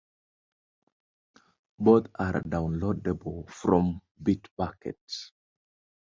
[1.77, 4.95] Both are downloadable from Bitbucket.